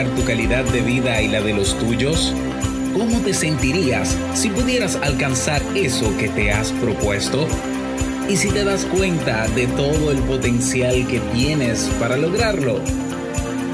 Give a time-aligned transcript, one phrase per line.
[0.00, 2.32] ¿Quieres mejorar tu calidad de vida y la de los tuyos?
[2.94, 7.46] ¿Cómo te sentirías si pudieras alcanzar eso que te has propuesto?
[8.28, 12.80] ¿Y si te das cuenta de todo el potencial que tienes para lograrlo?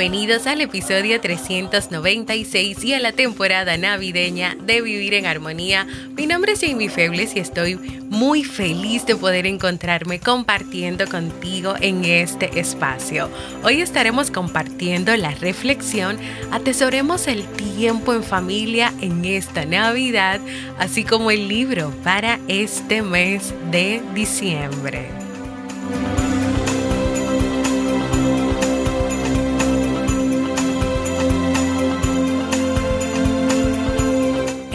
[0.00, 5.86] Bienvenidos al episodio 396 y a la temporada navideña de Vivir en Armonía.
[6.16, 12.06] Mi nombre es Jamie Febles y estoy muy feliz de poder encontrarme compartiendo contigo en
[12.06, 13.28] este espacio.
[13.62, 16.16] Hoy estaremos compartiendo la reflexión
[16.50, 20.40] Atesoremos el tiempo en familia en esta Navidad,
[20.78, 25.19] así como el libro para este mes de diciembre.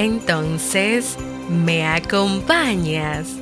[0.05, 1.17] Entonces,
[1.49, 3.39] ¿me acompañas?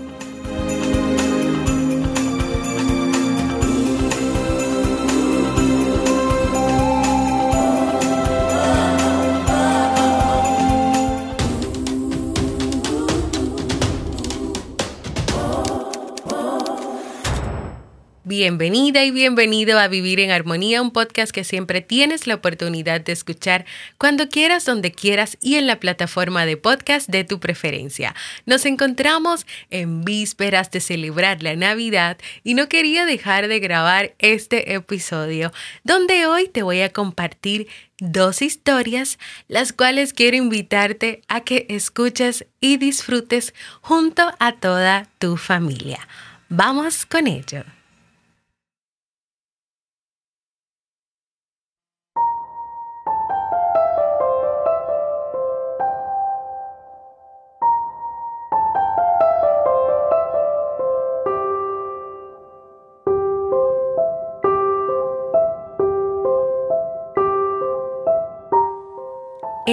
[18.35, 23.11] Bienvenida y bienvenido a Vivir en Armonía, un podcast que siempre tienes la oportunidad de
[23.11, 23.63] escuchar
[23.99, 28.16] cuando quieras, donde quieras y en la plataforma de podcast de tu preferencia.
[28.47, 34.73] Nos encontramos en vísperas de celebrar la Navidad y no quería dejar de grabar este
[34.73, 37.67] episodio, donde hoy te voy a compartir
[38.00, 45.38] dos historias, las cuales quiero invitarte a que escuches y disfrutes junto a toda tu
[45.38, 46.07] familia.
[46.50, 47.63] Vamos con ello.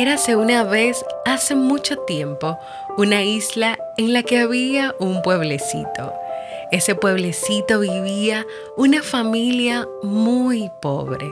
[0.01, 2.59] Érase una vez, hace mucho tiempo,
[2.97, 6.15] una isla en la que había un pueblecito.
[6.73, 8.47] Ese pueblecito vivía
[8.79, 11.31] una familia muy pobre.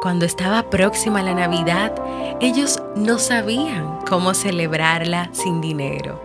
[0.00, 1.92] Cuando estaba próxima la Navidad,
[2.40, 6.22] ellos no sabían cómo celebrarla sin dinero.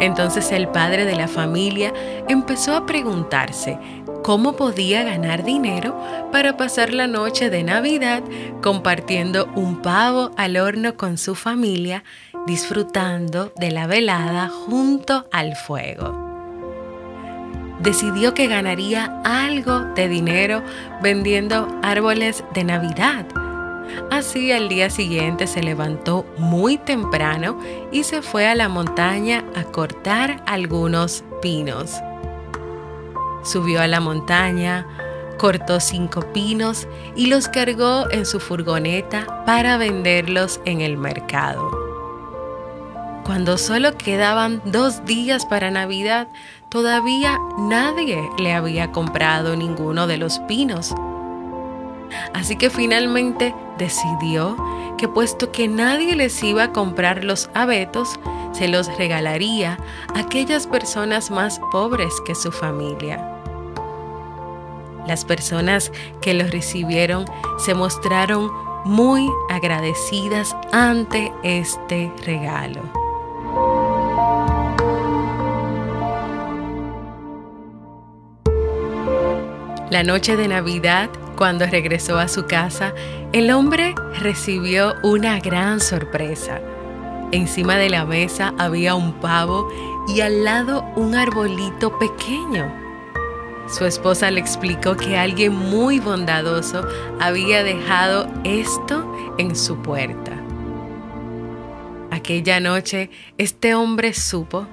[0.00, 1.92] Entonces el padre de la familia
[2.28, 3.78] empezó a preguntarse
[4.24, 5.94] cómo podía ganar dinero
[6.32, 8.22] para pasar la noche de Navidad
[8.62, 12.04] compartiendo un pavo al horno con su familia,
[12.46, 16.18] disfrutando de la velada junto al fuego.
[17.80, 20.62] Decidió que ganaría algo de dinero
[21.02, 23.26] vendiendo árboles de Navidad.
[24.10, 27.58] Así al día siguiente se levantó muy temprano
[27.92, 32.00] y se fue a la montaña a cortar algunos pinos.
[33.44, 34.86] Subió a la montaña,
[35.38, 41.84] cortó cinco pinos y los cargó en su furgoneta para venderlos en el mercado.
[43.24, 46.28] Cuando solo quedaban dos días para Navidad,
[46.68, 50.94] todavía nadie le había comprado ninguno de los pinos.
[52.34, 54.56] Así que finalmente decidió
[54.98, 58.20] que puesto que nadie les iba a comprar los abetos,
[58.52, 59.78] se los regalaría
[60.14, 63.33] a aquellas personas más pobres que su familia.
[65.06, 67.26] Las personas que los recibieron
[67.58, 68.50] se mostraron
[68.84, 72.82] muy agradecidas ante este regalo.
[79.90, 82.94] La noche de Navidad, cuando regresó a su casa,
[83.32, 86.60] el hombre recibió una gran sorpresa.
[87.30, 89.68] Encima de la mesa había un pavo
[90.08, 92.83] y al lado un arbolito pequeño
[93.68, 96.86] su esposa le explicó que alguien muy bondadoso
[97.20, 100.32] había dejado esto en su puerta.
[102.10, 104.66] Aquella noche este hombre supo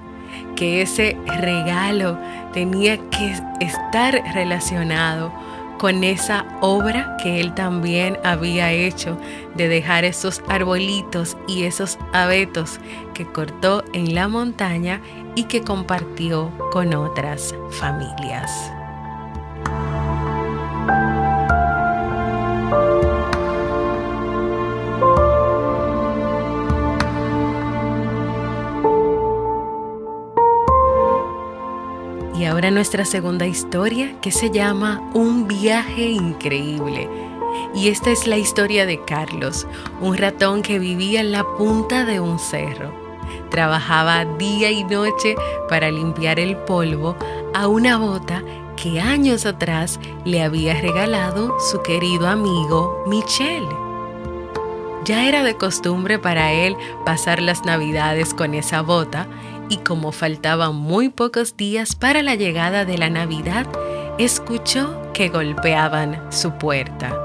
[0.56, 2.18] que ese regalo
[2.52, 5.32] tenía que estar relacionado
[5.78, 9.18] con esa obra que él también había hecho
[9.56, 12.78] de dejar esos arbolitos y esos abetos
[13.14, 15.00] que cortó en la montaña
[15.34, 18.72] y que compartió con otras familias.
[32.42, 37.08] Y ahora nuestra segunda historia que se llama Un viaje increíble.
[37.72, 39.64] Y esta es la historia de Carlos,
[40.00, 42.92] un ratón que vivía en la punta de un cerro.
[43.50, 45.36] Trabajaba día y noche
[45.68, 47.16] para limpiar el polvo
[47.54, 48.42] a una bota
[48.82, 53.64] que años atrás le había regalado su querido amigo Michel.
[55.04, 56.76] Ya era de costumbre para él
[57.06, 59.28] pasar las navidades con esa bota
[59.68, 63.68] y como faltaban muy pocos días para la llegada de la Navidad,
[64.18, 67.21] escuchó que golpeaban su puerta.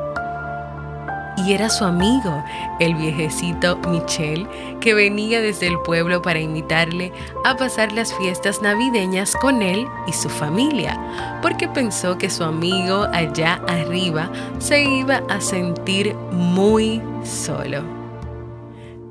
[1.38, 2.44] Y era su amigo,
[2.80, 4.48] el viejecito Michel,
[4.80, 7.13] que venía desde el pueblo para invitarle
[7.45, 11.00] a pasar las fiestas navideñas con él y su familia,
[11.42, 17.84] porque pensó que su amigo allá arriba se iba a sentir muy solo.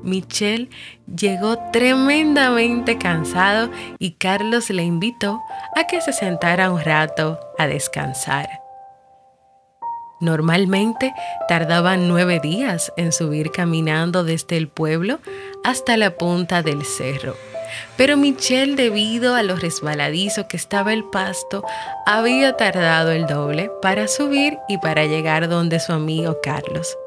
[0.03, 0.69] Michelle
[1.13, 3.69] llegó tremendamente cansado
[3.99, 5.41] y Carlos le invitó
[5.75, 8.66] a que se sentara un rato a descansar.
[10.19, 11.13] Normalmente
[11.47, 15.19] tardaban nueve días en subir caminando desde el pueblo
[15.63, 17.35] hasta la punta del cerro.
[17.97, 21.63] Pero Michelle, debido a lo resbaladizo que estaba el pasto,
[22.05, 26.97] había tardado el doble para subir y para llegar donde su amigo Carlos.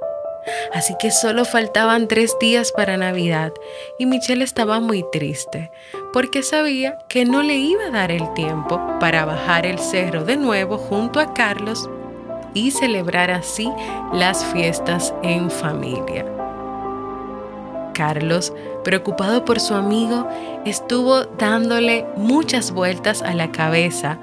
[0.72, 3.52] Así que solo faltaban tres días para Navidad
[3.98, 5.70] y Michelle estaba muy triste
[6.12, 10.36] porque sabía que no le iba a dar el tiempo para bajar el cerro de
[10.36, 11.88] nuevo junto a Carlos
[12.55, 13.70] y celebrar así
[14.12, 16.25] las fiestas en familia.
[17.94, 18.52] Carlos,
[18.82, 20.26] preocupado por su amigo,
[20.64, 24.19] estuvo dándole muchas vueltas a la cabeza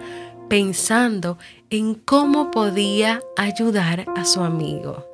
[0.50, 1.38] pensando
[1.69, 5.06] en cómo podía ayudar a su amigo.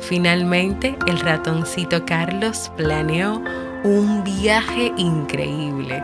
[0.00, 3.42] Finalmente, el ratoncito Carlos planeó
[3.84, 6.02] un viaje increíble.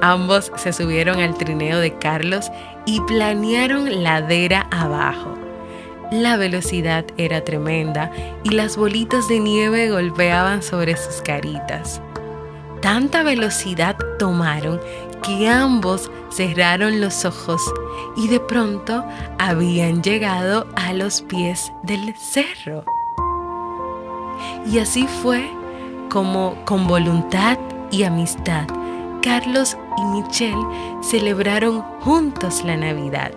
[0.00, 2.50] Ambos se subieron al trineo de Carlos
[2.86, 5.34] y planearon ladera abajo.
[6.10, 8.10] La velocidad era tremenda
[8.44, 12.02] y las bolitas de nieve golpeaban sobre sus caritas.
[12.82, 14.80] Tanta velocidad tomaron
[15.22, 17.62] que ambos cerraron los ojos
[18.16, 19.04] y de pronto
[19.38, 22.84] habían llegado a los pies del cerro.
[24.66, 25.48] Y así fue
[26.10, 27.56] como con voluntad
[27.90, 28.66] y amistad,
[29.22, 30.66] Carlos y Michelle
[31.02, 33.32] celebraron juntos la Navidad.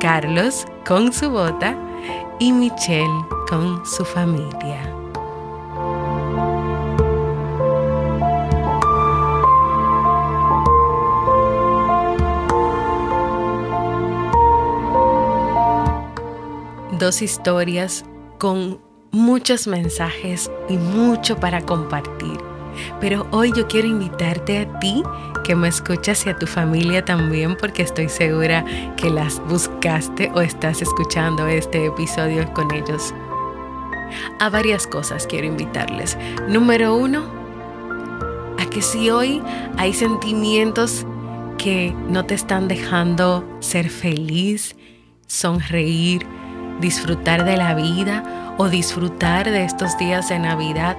[0.00, 1.76] Carlos con su bota
[2.38, 4.96] y Michelle con su familia.
[16.98, 18.04] dos historias
[18.38, 18.80] con
[19.12, 22.38] muchos mensajes y mucho para compartir.
[23.00, 25.02] Pero hoy yo quiero invitarte a ti
[25.44, 28.64] que me escuchas y a tu familia también porque estoy segura
[28.96, 33.14] que las buscaste o estás escuchando este episodio con ellos.
[34.40, 36.16] A varias cosas quiero invitarles.
[36.48, 37.24] Número uno,
[38.58, 39.42] a que si hoy
[39.76, 41.06] hay sentimientos
[41.58, 44.76] que no te están dejando ser feliz,
[45.26, 46.26] sonreír,
[46.80, 50.96] disfrutar de la vida o disfrutar de estos días de Navidad.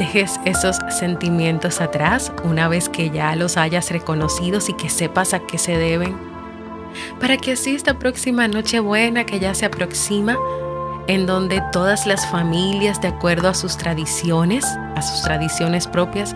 [0.00, 5.40] Dejes esos sentimientos atrás una vez que ya los hayas reconocidos y que sepas a
[5.40, 6.16] qué se deben.
[7.20, 10.38] Para que así esta próxima Nochebuena que ya se aproxima,
[11.06, 14.64] en donde todas las familias, de acuerdo a sus tradiciones,
[14.96, 16.34] a sus tradiciones propias,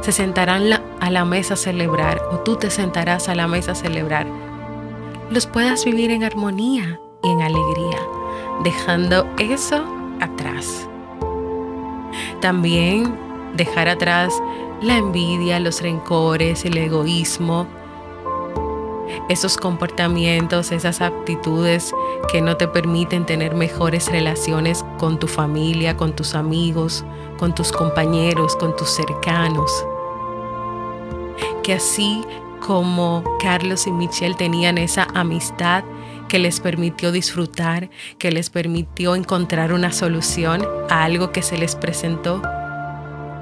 [0.00, 3.74] se sentarán a la mesa a celebrar o tú te sentarás a la mesa a
[3.74, 4.26] celebrar,
[5.30, 7.98] los puedas vivir en armonía, y en alegría,
[8.64, 9.84] dejando eso
[10.18, 10.88] atrás.
[12.42, 13.16] También
[13.54, 14.34] dejar atrás
[14.82, 17.68] la envidia, los rencores, el egoísmo,
[19.28, 21.94] esos comportamientos, esas aptitudes
[22.32, 27.04] que no te permiten tener mejores relaciones con tu familia, con tus amigos,
[27.38, 29.70] con tus compañeros, con tus cercanos.
[31.62, 32.24] Que así
[32.58, 35.84] como Carlos y Michelle tenían esa amistad
[36.32, 41.76] que les permitió disfrutar, que les permitió encontrar una solución a algo que se les
[41.76, 42.40] presentó,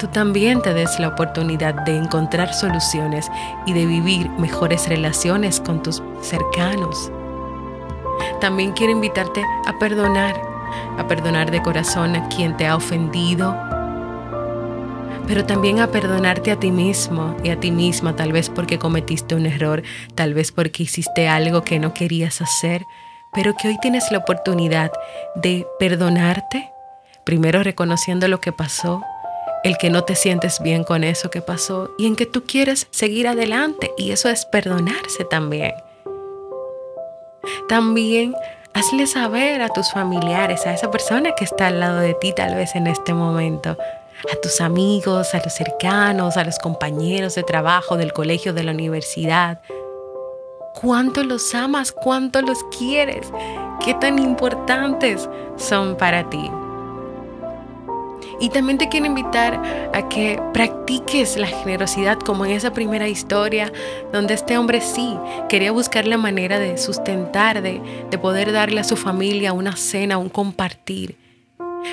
[0.00, 3.30] tú también te des la oportunidad de encontrar soluciones
[3.64, 7.12] y de vivir mejores relaciones con tus cercanos.
[8.40, 10.34] También quiero invitarte a perdonar,
[10.98, 13.56] a perdonar de corazón a quien te ha ofendido,
[15.30, 19.36] pero también a perdonarte a ti mismo y a ti misma, tal vez porque cometiste
[19.36, 19.84] un error,
[20.16, 22.82] tal vez porque hiciste algo que no querías hacer,
[23.32, 24.90] pero que hoy tienes la oportunidad
[25.36, 26.72] de perdonarte,
[27.22, 29.04] primero reconociendo lo que pasó,
[29.62, 32.88] el que no te sientes bien con eso que pasó y en que tú quieres
[32.90, 35.74] seguir adelante y eso es perdonarse también.
[37.68, 38.34] También
[38.74, 42.56] hazle saber a tus familiares, a esa persona que está al lado de ti tal
[42.56, 43.76] vez en este momento,
[44.32, 48.72] a tus amigos, a los cercanos, a los compañeros de trabajo, del colegio, de la
[48.72, 49.60] universidad.
[50.80, 53.32] Cuánto los amas, cuánto los quieres,
[53.84, 56.50] qué tan importantes son para ti.
[58.42, 63.70] Y también te quiero invitar a que practiques la generosidad como en esa primera historia
[64.12, 65.14] donde este hombre sí
[65.50, 70.16] quería buscar la manera de sustentar, de, de poder darle a su familia una cena,
[70.16, 71.18] un compartir.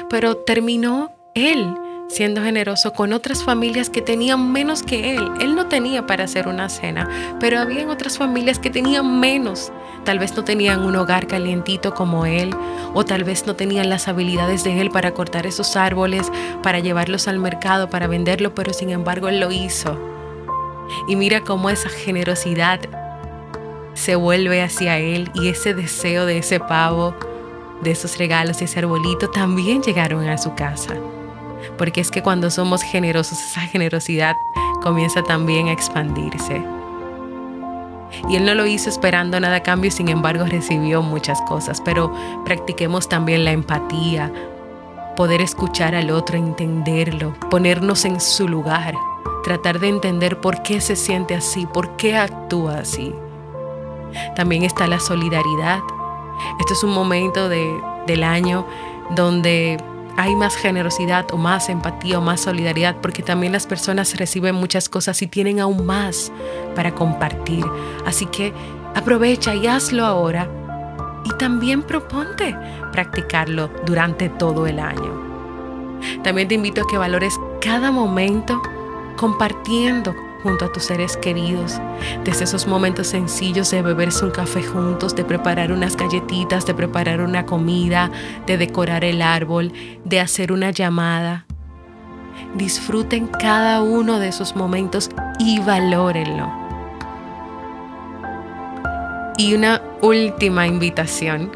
[0.09, 1.75] Pero terminó él
[2.07, 5.29] siendo generoso con otras familias que tenían menos que él.
[5.41, 9.71] Él no tenía para hacer una cena, pero había otras familias que tenían menos.
[10.05, 12.55] Tal vez no tenían un hogar calientito como él,
[12.93, 16.31] o tal vez no tenían las habilidades de él para cortar esos árboles,
[16.63, 19.99] para llevarlos al mercado, para venderlo, pero sin embargo él lo hizo.
[21.09, 22.79] Y mira cómo esa generosidad
[23.93, 27.15] se vuelve hacia él y ese deseo de ese pavo,
[27.81, 30.95] de esos regalos, ese arbolito, también llegaron a su casa
[31.77, 34.35] porque es que cuando somos generosos, esa generosidad
[34.81, 36.63] comienza también a expandirse.
[38.29, 42.11] Y él no lo hizo esperando nada a cambio, sin embargo recibió muchas cosas, pero
[42.45, 44.31] practiquemos también la empatía,
[45.15, 48.95] poder escuchar al otro, entenderlo, ponernos en su lugar,
[49.43, 53.13] tratar de entender por qué se siente así, por qué actúa así.
[54.35, 55.79] También está la solidaridad.
[56.59, 58.65] Esto es un momento del año
[59.15, 59.77] donde
[60.17, 64.89] hay más generosidad o más empatía o más solidaridad, porque también las personas reciben muchas
[64.89, 66.31] cosas y tienen aún más
[66.75, 67.63] para compartir.
[68.05, 68.51] Así que
[68.95, 70.49] aprovecha y hazlo ahora
[71.23, 72.55] y también proponte
[72.91, 75.27] practicarlo durante todo el año.
[76.23, 78.61] También te invito a que valores cada momento
[79.17, 81.79] compartiendo junto a tus seres queridos,
[82.23, 87.21] desde esos momentos sencillos de beberse un café juntos, de preparar unas galletitas, de preparar
[87.21, 88.11] una comida,
[88.45, 89.73] de decorar el árbol,
[90.05, 91.45] de hacer una llamada.
[92.55, 96.51] Disfruten cada uno de esos momentos y valórenlo.
[99.37, 101.51] Y una última invitación,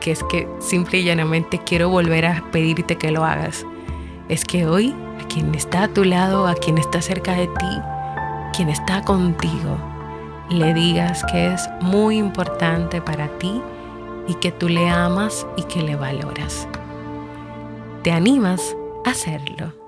[0.00, 3.64] que es que simple y llanamente quiero volver a pedirte que lo hagas,
[4.28, 7.95] es que hoy a quien está a tu lado, a quien está cerca de ti,
[8.56, 9.76] quien está contigo
[10.48, 13.60] le digas que es muy importante para ti
[14.28, 16.66] y que tú le amas y que le valoras.
[18.02, 19.85] ¿Te animas a hacerlo?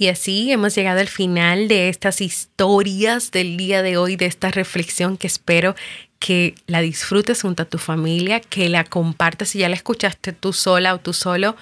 [0.00, 4.50] Y así hemos llegado al final de estas historias del día de hoy, de esta
[4.50, 5.76] reflexión que espero
[6.18, 10.54] que la disfrutes junto a tu familia, que la compartas si ya la escuchaste tú
[10.54, 11.54] sola o tú solo.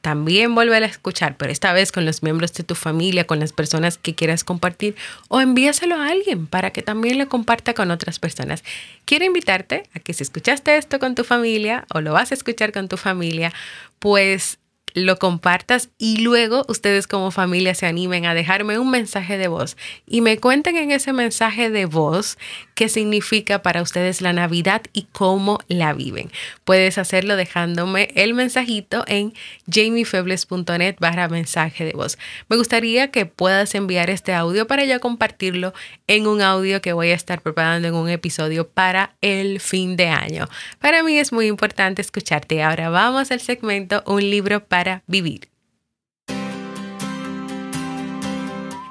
[0.00, 3.52] También vuelve a escuchar, pero esta vez con los miembros de tu familia, con las
[3.52, 4.96] personas que quieras compartir,
[5.28, 8.64] o envíaselo a alguien para que también lo comparta con otras personas.
[9.04, 12.72] Quiero invitarte a que si escuchaste esto con tu familia o lo vas a escuchar
[12.72, 13.52] con tu familia,
[14.00, 14.58] pues
[14.94, 19.76] lo compartas y luego ustedes como familia se animen a dejarme un mensaje de voz
[20.06, 22.38] y me cuenten en ese mensaje de voz
[22.74, 26.30] qué significa para ustedes la Navidad y cómo la viven.
[26.64, 29.34] Puedes hacerlo dejándome el mensajito en
[29.68, 32.16] jamiefebles.net barra mensaje de voz.
[32.48, 35.74] Me gustaría que puedas enviar este audio para ya compartirlo
[36.06, 40.08] en un audio que voy a estar preparando en un episodio para el fin de
[40.08, 40.48] año.
[40.78, 42.62] Para mí es muy importante escucharte.
[42.62, 45.53] Ahora vamos al segmento Un libro para vivir.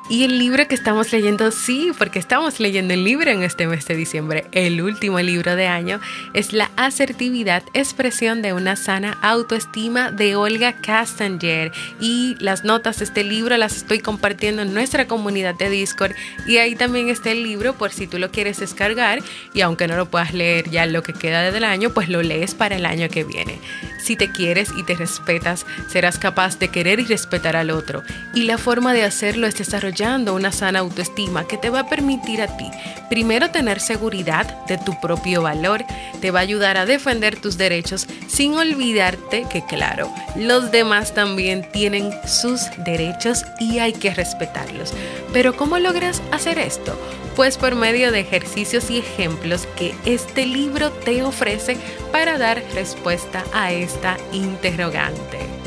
[0.10, 3.88] Y el libro que estamos leyendo, sí, porque estamos leyendo el libro en este mes
[3.88, 6.02] de diciembre, el último libro de año,
[6.34, 11.72] es La asertividad, expresión de una sana autoestima de Olga Castanger.
[12.02, 16.16] Y las notas de este libro las estoy compartiendo en nuestra comunidad de Discord.
[16.46, 19.20] Y ahí también está el libro por si tú lo quieres descargar.
[19.54, 22.56] Y aunque no lo puedas leer ya lo que queda del año, pues lo lees
[22.56, 23.62] para el año que viene.
[24.00, 28.04] Si te quieres y te respetas, serás capaz de querer y respetar al otro.
[28.34, 29.56] Y la forma de hacerlo es
[30.32, 32.70] una sana autoestima que te va a permitir a ti,
[33.10, 35.86] primero, tener seguridad de tu propio valor,
[36.20, 41.70] te va a ayudar a defender tus derechos sin olvidarte que, claro, los demás también
[41.72, 44.94] tienen sus derechos y hay que respetarlos.
[45.32, 46.98] Pero ¿cómo logras hacer esto?
[47.36, 51.78] Pues por medio de ejercicios y ejemplos que este libro te ofrece
[52.12, 55.63] para dar respuesta a esta interrogante.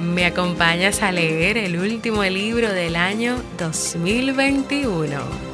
[0.00, 5.49] ¿Me acompañas a leer el último libro del año 2021?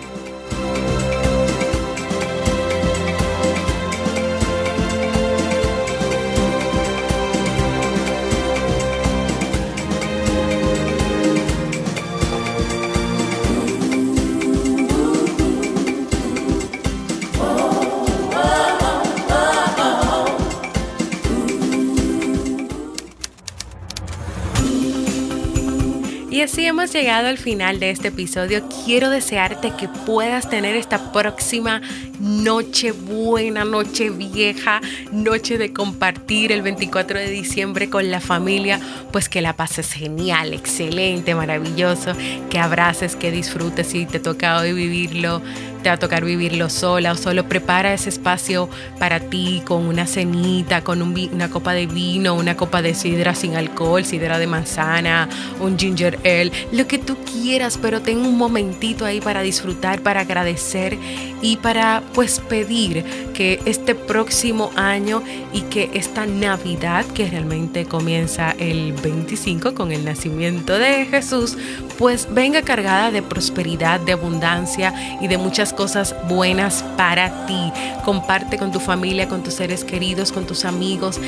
[26.46, 28.68] Así hemos llegado al final de este episodio.
[28.84, 31.82] Quiero desearte que puedas tener esta próxima
[32.20, 38.78] noche buena, noche vieja, noche de compartir el 24 de diciembre con la familia,
[39.10, 42.14] pues que la pases genial, excelente, maravilloso,
[42.48, 45.42] que abraces, que disfrutes si te toca hoy vivirlo
[45.94, 47.48] a tocar vivirlo sola o solo.
[47.48, 52.82] Prepara ese espacio para ti con una cenita, con una copa de vino, una copa
[52.82, 55.28] de sidra sin alcohol, sidra de manzana,
[55.60, 60.20] un ginger ale, lo que tú quieras, pero ten un momentito ahí para disfrutar, para
[60.22, 60.96] agradecer
[61.42, 65.22] y para pues pedir que este próximo año
[65.52, 71.56] y que esta Navidad que realmente comienza el 25 con el nacimiento de Jesús,
[71.98, 77.72] pues venga cargada de prosperidad, de abundancia y de muchas cosas buenas para ti.
[78.04, 81.20] Comparte con tu familia, con tus seres queridos, con tus amigos.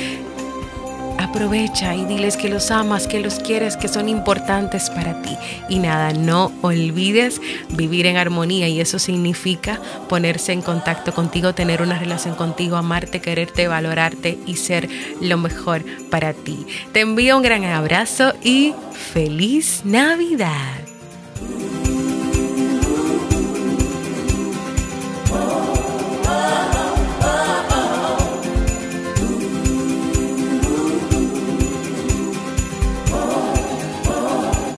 [1.29, 5.37] Aprovecha y diles que los amas, que los quieres, que son importantes para ti.
[5.69, 7.39] Y nada, no olvides
[7.69, 13.21] vivir en armonía y eso significa ponerse en contacto contigo, tener una relación contigo, amarte,
[13.21, 14.89] quererte, valorarte y ser
[15.21, 16.65] lo mejor para ti.
[16.93, 18.73] Te envío un gran abrazo y
[19.13, 20.79] feliz Navidad.